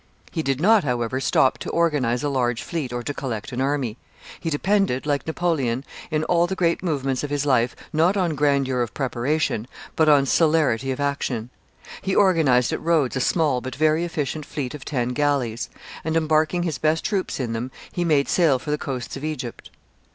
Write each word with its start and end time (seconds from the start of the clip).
He 0.31 0.41
did 0.41 0.59
not, 0.59 0.83
however, 0.83 1.19
stop 1.19 1.59
to 1.59 1.69
organize 1.69 2.23
a 2.23 2.29
large 2.29 2.63
fleet 2.63 2.91
or 2.91 3.03
to 3.03 3.13
collect 3.13 3.51
an 3.51 3.61
army. 3.61 3.97
He 4.39 4.49
depended, 4.49 5.05
like 5.05 5.27
Napoleon, 5.27 5.85
in 6.09 6.23
all 6.23 6.47
the 6.47 6.55
great 6.55 6.81
movements 6.81 7.23
of 7.23 7.29
his 7.29 7.45
life, 7.45 7.75
not 7.93 8.17
on 8.17 8.33
grandeur 8.33 8.81
of 8.81 8.95
preparation, 8.95 9.67
but 9.95 10.09
on 10.09 10.25
celerity 10.25 10.89
of 10.91 10.99
action. 10.99 11.51
He 12.01 12.15
organized 12.15 12.73
at 12.73 12.81
Rhodes 12.81 13.15
a 13.15 13.19
small 13.21 13.61
but 13.61 13.75
very 13.75 14.03
efficient 14.03 14.43
fleet 14.43 14.73
of 14.73 14.83
ten 14.83 15.09
galleys, 15.09 15.69
and, 16.03 16.17
embarking 16.17 16.63
his 16.63 16.79
best 16.79 17.05
troops 17.05 17.39
in 17.39 17.53
them, 17.53 17.69
he 17.91 18.03
made 18.03 18.27
sail 18.27 18.57
for 18.57 18.71
the 18.71 18.79
coasts 18.79 19.15
of 19.15 19.23
Egypt. 19.23 19.69